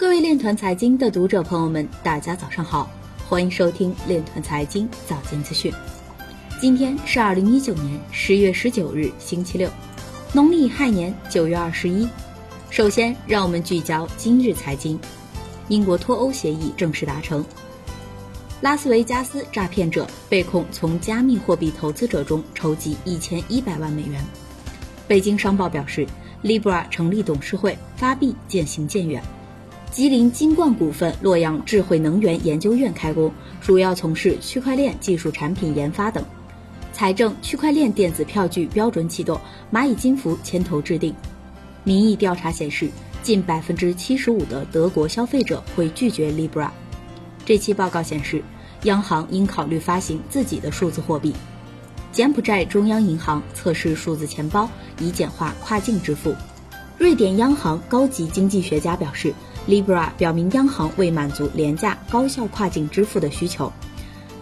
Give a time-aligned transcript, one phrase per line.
[0.00, 2.90] 各位链团财经的读者朋友们，大家早上好，
[3.28, 5.70] 欢迎收听链团财经早间资讯。
[6.58, 9.68] 今天是二零一九年十月十九日，星期六，
[10.32, 12.08] 农历亥年九月二十一。
[12.70, 14.98] 首先，让我们聚焦今日财经。
[15.68, 17.44] 英国脱欧协议正式达成。
[18.62, 24.24] 拉斯维加斯诈骗者被控从加密货币投资者中筹集一千一百万美元。
[25.06, 26.06] 北京商报表示
[26.42, 29.22] ，Libra 成立董事会，发币渐行渐远。
[29.90, 36.24] 吉林金冠股份洛阳智慧能源研究院开工，主要从事区块链技术产品研发等。
[36.92, 39.40] 财政区块链电子票据标准启动，
[39.72, 41.12] 蚂蚁金服牵头制定。
[41.82, 42.88] 民意调查显示，
[43.24, 46.70] 近百分之七十五的德国消费者会拒绝 Libra。
[47.44, 48.44] 这期报告显示，
[48.84, 51.34] 央行应考虑发行自己的数字货币。
[52.12, 54.70] 柬埔寨中央银行测试数字钱包，
[55.00, 56.32] 以简化跨境支付。
[56.96, 59.34] 瑞典央行高级经济学家表示。
[59.68, 63.72] Libra 表明央行为满足廉价高效跨境支付的需求。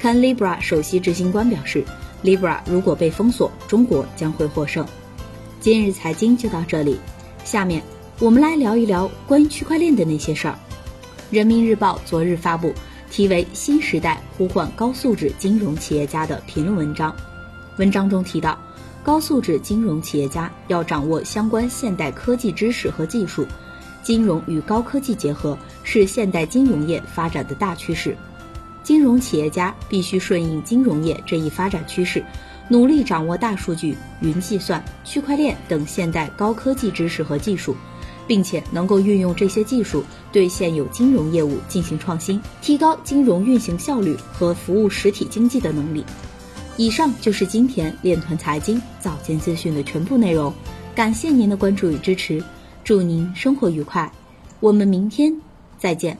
[0.00, 1.84] Can Libra 首席执行官表示
[2.24, 4.84] ，Libra 如果被封锁，中国将会获胜。
[5.60, 6.98] 今日财经就到这里，
[7.44, 7.82] 下面
[8.18, 10.58] 我们来聊一聊关于区块链的那些事儿。
[11.30, 12.74] 人民日报昨日发布
[13.10, 17.14] 题为《新时代呼唤高素质金融企业家》的评论文章，
[17.78, 18.58] 文章中提到，
[19.04, 23.46] 高素质金融企业家要掌握相关现代科技知识和技术。
[24.02, 28.16] 金融与高科技结合是现代金融业发展的大趋势，
[28.82, 32.24] 金融企业家必须顺应金融业这一发展趋势，
[32.68, 37.76] 努力掌握大数据、云计算、区块链等现代高科技知识和技术，
[38.26, 46.04] 并且能够运用这些技术对现有金融业务进行创新，提高金融运行效率和服务实体经济的能力。
[46.78, 50.52] 以上就是今天链团财经早间资讯的全部内容，
[50.94, 52.42] 感谢您的关注与支持。
[52.84, 54.10] 祝您生活愉快，
[54.58, 55.32] 我们明天
[55.78, 56.18] 再见。